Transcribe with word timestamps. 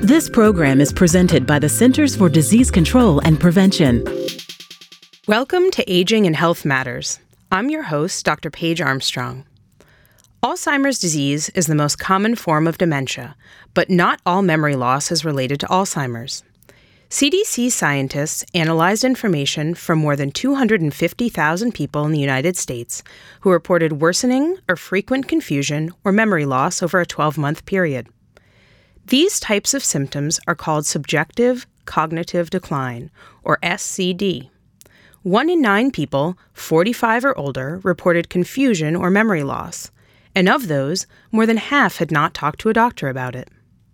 This 0.00 0.28
program 0.28 0.80
is 0.80 0.92
presented 0.92 1.46
by 1.46 1.58
the 1.58 1.70
Centers 1.70 2.14
for 2.14 2.28
Disease 2.28 2.70
Control 2.70 3.18
and 3.20 3.40
Prevention. 3.40 4.04
Welcome 5.26 5.70
to 5.70 5.90
Aging 5.90 6.26
and 6.26 6.36
Health 6.36 6.66
Matters. 6.66 7.18
I'm 7.50 7.70
your 7.70 7.82
host, 7.82 8.24
Dr. 8.24 8.50
Paige 8.50 8.82
Armstrong. 8.82 9.46
Alzheimer's 10.42 10.98
disease 10.98 11.48
is 11.50 11.66
the 11.66 11.74
most 11.74 11.98
common 11.98 12.36
form 12.36 12.66
of 12.66 12.76
dementia, 12.76 13.36
but 13.72 13.88
not 13.88 14.20
all 14.26 14.42
memory 14.42 14.76
loss 14.76 15.10
is 15.10 15.24
related 15.24 15.60
to 15.60 15.66
Alzheimer's. 15.66 16.44
CDC 17.08 17.72
scientists 17.72 18.44
analyzed 18.52 19.02
information 19.02 19.74
from 19.74 19.98
more 19.98 20.14
than 20.14 20.30
250,000 20.30 21.72
people 21.72 22.04
in 22.04 22.12
the 22.12 22.20
United 22.20 22.56
States 22.56 23.02
who 23.40 23.50
reported 23.50 24.00
worsening 24.00 24.58
or 24.68 24.76
frequent 24.76 25.26
confusion 25.26 25.90
or 26.04 26.12
memory 26.12 26.44
loss 26.44 26.82
over 26.82 27.00
a 27.00 27.06
12 27.06 27.38
month 27.38 27.64
period. 27.64 28.08
These 29.08 29.38
types 29.38 29.72
of 29.72 29.84
symptoms 29.84 30.40
are 30.48 30.56
called 30.56 30.84
subjective 30.84 31.64
cognitive 31.84 32.50
decline, 32.50 33.12
or 33.44 33.58
SCD. 33.62 34.50
One 35.22 35.48
in 35.48 35.62
nine 35.62 35.92
people, 35.92 36.36
45 36.54 37.24
or 37.24 37.38
older, 37.38 37.80
reported 37.84 38.28
confusion 38.28 38.96
or 38.96 39.08
memory 39.08 39.44
loss, 39.44 39.92
and 40.34 40.48
of 40.48 40.66
those, 40.66 41.06
more 41.30 41.46
than 41.46 41.56
half 41.56 41.98
had 41.98 42.10
not 42.10 42.34
talked 42.34 42.58
to 42.60 42.68
a 42.68 42.74
doctor 42.74 43.08
about 43.08 43.36
it. 43.36 43.48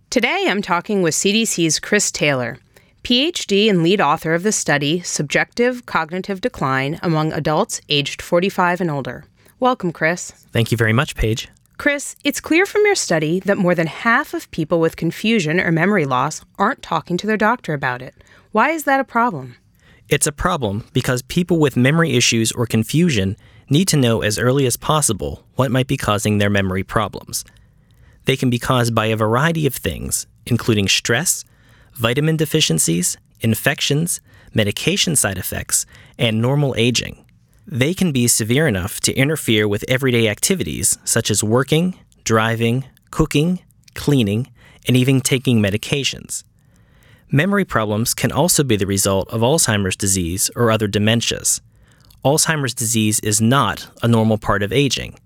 Today 0.08 0.46
I'm 0.48 0.62
talking 0.62 1.02
with 1.02 1.12
CDC's 1.12 1.78
Chris 1.78 2.10
Taylor, 2.10 2.56
PhD 3.04 3.68
and 3.68 3.82
lead 3.82 4.00
author 4.00 4.32
of 4.32 4.44
the 4.44 4.50
study 4.52 5.02
Subjective 5.02 5.84
Cognitive 5.84 6.40
Decline 6.40 6.98
Among 7.02 7.34
Adults 7.34 7.82
Aged 7.90 8.22
45 8.22 8.80
and 8.80 8.90
Older. 8.90 9.24
Welcome, 9.60 9.92
Chris. 9.92 10.30
Thank 10.30 10.72
you 10.72 10.78
very 10.78 10.94
much, 10.94 11.14
Paige. 11.16 11.48
Chris, 11.82 12.14
it's 12.22 12.40
clear 12.40 12.64
from 12.64 12.86
your 12.86 12.94
study 12.94 13.40
that 13.40 13.58
more 13.58 13.74
than 13.74 13.88
half 13.88 14.34
of 14.34 14.48
people 14.52 14.78
with 14.78 14.94
confusion 14.94 15.58
or 15.58 15.72
memory 15.72 16.04
loss 16.04 16.40
aren't 16.56 16.80
talking 16.80 17.16
to 17.16 17.26
their 17.26 17.36
doctor 17.36 17.74
about 17.74 18.00
it. 18.00 18.14
Why 18.52 18.70
is 18.70 18.84
that 18.84 19.00
a 19.00 19.04
problem? 19.04 19.56
It's 20.08 20.28
a 20.28 20.30
problem 20.30 20.86
because 20.92 21.22
people 21.22 21.58
with 21.58 21.76
memory 21.76 22.12
issues 22.12 22.52
or 22.52 22.66
confusion 22.66 23.36
need 23.68 23.88
to 23.88 23.96
know 23.96 24.22
as 24.22 24.38
early 24.38 24.64
as 24.64 24.76
possible 24.76 25.44
what 25.56 25.72
might 25.72 25.88
be 25.88 25.96
causing 25.96 26.38
their 26.38 26.48
memory 26.48 26.84
problems. 26.84 27.44
They 28.26 28.36
can 28.36 28.48
be 28.48 28.60
caused 28.60 28.94
by 28.94 29.06
a 29.06 29.16
variety 29.16 29.66
of 29.66 29.74
things, 29.74 30.28
including 30.46 30.86
stress, 30.86 31.44
vitamin 31.94 32.36
deficiencies, 32.36 33.16
infections, 33.40 34.20
medication 34.54 35.16
side 35.16 35.36
effects, 35.36 35.84
and 36.16 36.40
normal 36.40 36.76
aging. 36.78 37.21
They 37.66 37.94
can 37.94 38.10
be 38.10 38.26
severe 38.26 38.66
enough 38.66 39.00
to 39.00 39.14
interfere 39.14 39.68
with 39.68 39.84
everyday 39.88 40.28
activities 40.28 40.98
such 41.04 41.30
as 41.30 41.44
working, 41.44 41.98
driving, 42.24 42.84
cooking, 43.10 43.60
cleaning, 43.94 44.50
and 44.88 44.96
even 44.96 45.20
taking 45.20 45.60
medications. 45.60 46.42
Memory 47.30 47.64
problems 47.64 48.14
can 48.14 48.32
also 48.32 48.64
be 48.64 48.76
the 48.76 48.86
result 48.86 49.30
of 49.30 49.40
Alzheimer's 49.40 49.96
disease 49.96 50.50
or 50.56 50.70
other 50.70 50.88
dementias. 50.88 51.60
Alzheimer's 52.24 52.74
disease 52.74 53.20
is 53.20 53.40
not 53.40 53.88
a 54.02 54.08
normal 54.08 54.38
part 54.38 54.62
of 54.62 54.72
aging. 54.72 55.18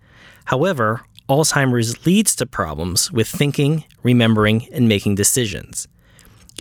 However, 0.45 1.03
Alzheimer's 1.29 2.07
leads 2.07 2.37
to 2.37 2.47
problems 2.47 3.11
with 3.11 3.29
thinking, 3.29 3.85
remembering, 4.03 4.69
and 4.73 4.89
making 4.89 5.17
decisions. 5.17 5.89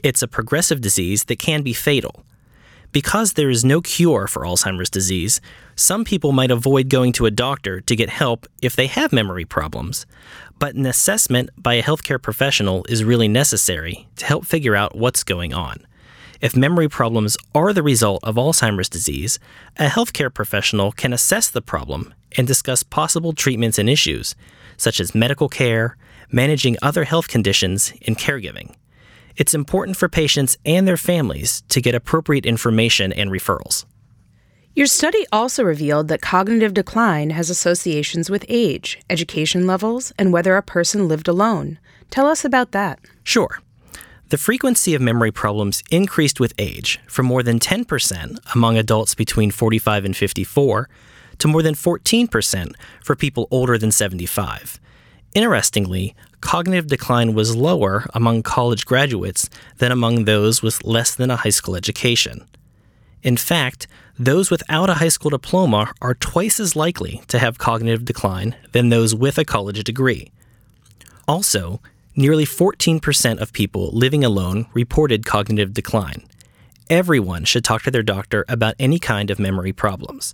It's 0.04 0.24
a 0.24 0.28
progressive 0.28 0.82
disease 0.82 1.26
that 1.26 1.38
can 1.38 1.62
be 1.62 1.74
fatal. 1.74 2.24
Because 2.96 3.34
there 3.34 3.50
is 3.50 3.66
no 3.66 3.82
cure 3.82 4.26
for 4.26 4.44
Alzheimer's 4.44 4.90
disease, 4.90 5.42
some 5.76 6.06
people 6.06 6.32
might 6.32 6.50
avoid 6.50 6.88
going 6.88 7.12
to 7.12 7.26
a 7.26 7.30
doctor 7.30 7.82
to 7.82 7.94
get 7.94 8.10
help 8.10 8.48
if 8.62 8.74
they 8.74 8.88
have 8.88 9.12
memory 9.12 9.44
problems. 9.44 10.06
But 10.60 10.76
an 10.76 10.86
assessment 10.86 11.50
by 11.58 11.74
a 11.74 11.84
healthcare 11.84 12.22
professional 12.22 12.86
is 12.88 13.04
really 13.04 13.28
necessary 13.28 14.08
to 14.16 14.26
help 14.26 14.46
figure 14.46 14.78
out 14.78 14.96
what's 14.96 15.26
going 15.26 15.54
on. 15.54 15.86
If 16.40 16.56
memory 16.56 16.88
problems 16.88 17.36
are 17.54 17.74
the 17.74 17.84
result 17.84 18.24
of 18.24 18.36
Alzheimer's 18.36 18.88
disease, 18.88 19.40
a 19.76 19.88
healthcare 19.88 20.34
professional 20.34 20.94
can 20.94 21.12
assess 21.12 21.50
the 21.50 21.62
problem 21.62 22.14
and 22.38 22.48
discuss 22.48 22.82
possible 22.82 23.34
treatments 23.34 23.78
and 23.78 23.90
issues, 23.90 24.36
such 24.78 25.02
as 25.02 25.14
medical 25.14 25.50
care, 25.50 25.98
managing 26.32 26.78
other 26.82 27.04
health 27.04 27.28
conditions, 27.28 27.92
and 28.08 28.18
caregiving 28.18 28.74
it's 29.38 29.54
important 29.54 29.98
for 29.98 30.10
patients 30.10 30.58
and 30.66 30.88
their 30.88 30.98
families 30.98 31.64
to 31.70 31.82
get 31.82 31.96
appropriate 31.96 32.46
information 32.46 33.12
and 33.14 33.32
referrals. 33.32 33.86
Your 34.76 34.88
study 34.88 35.26
also 35.32 35.64
revealed 35.64 36.10
that 36.10 36.22
cognitive 36.22 36.74
decline 36.74 37.30
has 37.30 37.50
associations 37.50 38.30
with 38.30 38.46
age, 38.50 39.00
education 39.10 39.66
levels, 39.66 40.12
and 40.20 40.34
whether 40.34 40.58
a 40.58 40.62
person 40.62 41.08
lived 41.08 41.30
alone. 41.30 41.80
Tell 42.10 42.28
us 42.28 42.44
about 42.44 42.72
that. 42.72 43.00
Sure. 43.24 43.60
The 44.30 44.38
frequency 44.38 44.94
of 44.94 45.02
memory 45.02 45.32
problems 45.32 45.82
increased 45.92 46.40
with 46.40 46.54
age 46.58 47.00
from 47.08 47.26
more 47.26 47.42
than 47.42 47.60
10% 47.60 48.40
among 48.54 48.78
adults 48.78 49.16
between 49.16 49.52
45 49.52 50.04
and 50.04 50.18
54 50.18 50.90
to 51.38 51.48
more 51.48 51.62
than 51.62 51.76
14% 51.76 52.74
for 53.04 53.16
people 53.16 53.48
older 53.52 53.78
than 53.78 53.92
75. 53.92 54.80
Interestingly, 55.36 56.16
cognitive 56.40 56.88
decline 56.88 57.34
was 57.34 57.58
lower 57.58 58.06
among 58.14 58.42
college 58.42 58.86
graduates 58.86 59.50
than 59.80 59.92
among 59.92 60.24
those 60.24 60.64
with 60.64 60.82
less 60.86 61.14
than 61.14 61.30
a 61.30 61.36
high 61.36 61.50
school 61.50 61.76
education. 61.76 62.48
In 63.22 63.36
fact, 63.36 63.86
those 64.18 64.50
without 64.50 64.90
a 64.90 64.94
high 64.94 65.10
school 65.10 65.32
diploma 65.32 65.92
are 66.02 66.14
twice 66.14 66.58
as 66.62 66.78
likely 66.78 67.22
to 67.28 67.38
have 67.38 67.58
cognitive 67.58 68.06
decline 68.06 68.56
than 68.72 68.88
those 68.88 69.14
with 69.14 69.38
a 69.38 69.44
college 69.44 69.84
degree. 69.84 70.32
Also, 71.28 71.82
nearly 72.16 72.46
14% 72.46 73.42
of 73.42 73.52
people 73.52 73.90
living 73.92 74.24
alone 74.24 74.68
reported 74.74 75.26
cognitive 75.26 75.74
decline. 75.74 76.26
Everyone 76.90 77.44
should 77.44 77.66
talk 77.66 77.82
to 77.82 77.92
their 77.92 78.04
doctor 78.04 78.46
about 78.48 78.76
any 78.80 79.00
kind 79.00 79.30
of 79.30 79.40
memory 79.40 79.74
problems. 79.74 80.34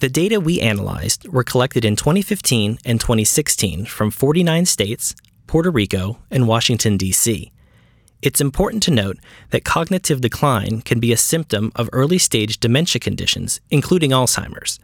The 0.00 0.08
data 0.08 0.38
we 0.38 0.60
analyzed 0.60 1.26
were 1.26 1.42
collected 1.42 1.84
in 1.84 1.96
2015 1.96 2.78
and 2.84 3.00
2016 3.00 3.84
from 3.86 4.12
49 4.12 4.64
states, 4.64 5.16
Puerto 5.48 5.72
Rico, 5.72 6.18
and 6.30 6.46
Washington, 6.46 6.96
D.C. 6.96 7.50
It's 8.22 8.40
important 8.40 8.84
to 8.84 8.92
note 8.92 9.18
that 9.50 9.64
cognitive 9.64 10.20
decline 10.20 10.82
can 10.82 11.00
be 11.00 11.12
a 11.12 11.16
symptom 11.16 11.72
of 11.74 11.90
early 11.92 12.18
stage 12.18 12.60
dementia 12.60 13.00
conditions, 13.00 13.60
including 13.70 14.12
Alzheimer's. 14.12 14.78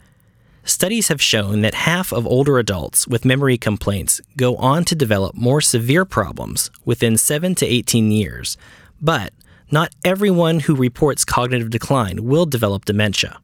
Studies 0.65 1.07
have 1.07 1.23
shown 1.23 1.61
that 1.61 1.75
half 1.75 2.13
of 2.13 2.27
older 2.27 2.59
adults 2.59 3.07
with 3.07 3.25
memory 3.25 3.57
complaints 3.57 4.21
go 4.37 4.57
on 4.57 4.85
to 4.85 4.97
develop 4.97 5.37
more 5.37 5.61
severe 5.61 6.05
problems 6.05 6.73
within 6.85 7.17
7 7.17 7.55
to 7.55 7.67
18 7.67 8.11
years, 8.11 8.57
but 9.01 9.33
not 9.71 9.95
everyone 10.05 10.61
who 10.61 10.75
reports 10.75 11.25
cognitive 11.25 11.71
decline 11.71 12.25
will 12.25 12.47
develop 12.47 12.85
dementia. 12.85 13.39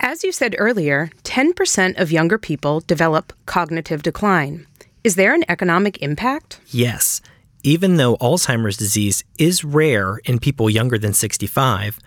As 0.00 0.24
you 0.24 0.32
said 0.32 0.56
earlier, 0.58 1.10
10% 1.22 2.00
of 2.00 2.12
younger 2.12 2.38
people 2.38 2.80
develop 2.80 3.32
cognitive 3.46 4.02
decline. 4.02 4.66
Is 5.02 5.14
there 5.14 5.34
an 5.34 5.44
economic 5.48 6.02
impact? 6.02 6.60
Yes. 6.68 7.20
Even 7.62 7.96
though 7.96 8.16
Alzheimer's 8.16 8.76
disease 8.76 9.24
is 9.38 9.64
rare 9.64 10.18
in 10.24 10.38
people 10.38 10.68
younger 10.68 10.98
than 10.98 11.14
65, 11.14 11.98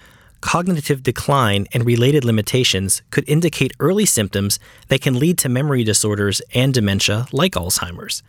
cognitive 0.41 1.01
decline 1.01 1.67
and 1.73 1.85
related 1.85 2.23
limitations 2.23 3.01
could 3.09 3.27
indicate 3.27 3.73
early 3.79 4.05
symptoms 4.05 4.59
that 4.89 5.01
can 5.01 5.17
lead 5.17 5.37
to 5.39 5.49
memory 5.49 5.83
disorders 5.83 6.41
and 6.53 6.73
dementia 6.73 7.25
like 7.31 7.53
Alzheimer's. 7.53 8.21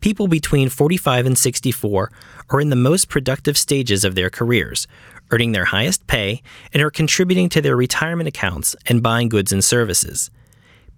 People 0.00 0.28
between 0.28 0.68
45 0.68 1.24
and 1.26 1.38
64 1.38 2.12
are 2.50 2.60
in 2.60 2.68
the 2.68 2.76
most 2.76 3.08
productive 3.08 3.56
stages 3.56 4.04
of 4.04 4.14
their 4.14 4.28
careers, 4.28 4.86
earning 5.34 5.50
their 5.50 5.64
highest 5.64 6.06
pay, 6.06 6.40
and 6.72 6.80
are 6.80 6.90
contributing 6.90 7.48
to 7.48 7.60
their 7.60 7.76
retirement 7.76 8.28
accounts 8.28 8.76
and 8.86 9.02
buying 9.02 9.28
goods 9.28 9.52
and 9.52 9.64
services. 9.64 10.30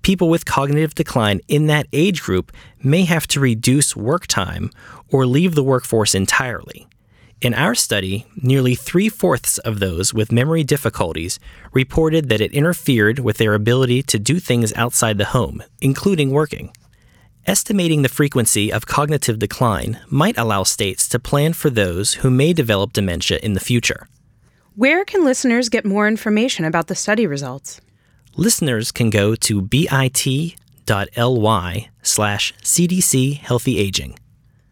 People 0.02 0.28
with 0.28 0.44
cognitive 0.44 0.94
decline 0.94 1.40
in 1.48 1.66
that 1.68 1.86
age 1.92 2.20
group 2.20 2.52
may 2.82 3.04
have 3.04 3.26
to 3.28 3.40
reduce 3.40 3.96
work 3.96 4.26
time 4.26 4.70
or 5.10 5.24
leave 5.24 5.54
the 5.54 5.64
workforce 5.64 6.14
entirely. 6.14 6.86
In 7.40 7.54
our 7.54 7.74
study, 7.74 8.26
nearly 8.36 8.74
three 8.74 9.08
fourths 9.08 9.58
of 9.58 9.80
those 9.80 10.14
with 10.14 10.32
memory 10.32 10.64
difficulties 10.64 11.38
reported 11.72 12.28
that 12.28 12.40
it 12.40 12.52
interfered 12.52 13.18
with 13.18 13.38
their 13.38 13.54
ability 13.54 14.02
to 14.04 14.18
do 14.18 14.38
things 14.38 14.72
outside 14.74 15.18
the 15.18 15.32
home, 15.36 15.62
including 15.80 16.30
working. 16.30 16.72
Estimating 17.46 18.02
the 18.02 18.08
frequency 18.08 18.72
of 18.72 18.86
cognitive 18.86 19.38
decline 19.38 20.00
might 20.08 20.38
allow 20.38 20.62
states 20.62 21.08
to 21.08 21.18
plan 21.18 21.52
for 21.52 21.70
those 21.70 22.14
who 22.14 22.30
may 22.30 22.52
develop 22.52 22.92
dementia 22.92 23.38
in 23.42 23.52
the 23.52 23.60
future. 23.60 24.08
Where 24.76 25.06
can 25.06 25.24
listeners 25.24 25.70
get 25.70 25.86
more 25.86 26.06
information 26.06 26.66
about 26.66 26.88
the 26.88 26.94
study 26.94 27.26
results? 27.26 27.80
Listeners 28.36 28.92
can 28.92 29.08
go 29.08 29.34
to 29.34 29.62
bit.ly 29.62 29.88
slash 32.02 32.54
CDC 32.62 33.38
Healthy 33.38 33.78
Aging. 33.78 34.18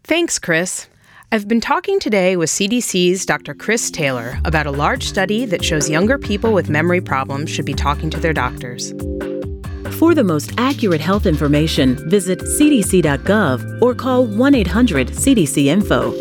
Thanks, 0.03 0.37
Chris. 0.37 0.85
I've 1.31 1.47
been 1.47 1.59
talking 1.59 1.99
today 1.99 2.37
with 2.37 2.51
CDC's 2.51 3.25
Dr. 3.25 3.55
Chris 3.55 3.89
Taylor 3.89 4.37
about 4.45 4.67
a 4.67 4.71
large 4.71 5.01
study 5.03 5.43
that 5.45 5.65
shows 5.65 5.89
younger 5.89 6.19
people 6.19 6.53
with 6.53 6.69
memory 6.69 7.01
problems 7.01 7.49
should 7.49 7.65
be 7.65 7.73
talking 7.73 8.11
to 8.11 8.19
their 8.19 8.31
doctors. 8.31 8.91
For 9.97 10.13
the 10.13 10.23
most 10.23 10.51
accurate 10.59 11.01
health 11.01 11.25
information, 11.25 12.07
visit 12.11 12.37
cdc.gov 12.41 13.81
or 13.81 13.95
call 13.95 14.27
1 14.27 14.53
800 14.53 15.07
CDC 15.07 15.65
Info. 15.65 16.13